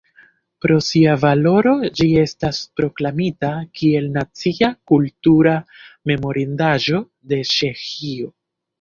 Pro 0.65 0.77
sia 0.85 1.11
valoro 1.23 1.73
ĝi 1.99 2.07
estas 2.21 2.63
proklamita 2.81 3.53
kiel 3.81 4.09
Nacia 4.17 4.73
kultura 4.93 5.57
memorindaĵo 6.13 7.07
de 7.35 7.45
Ĉeĥio. 7.57 8.37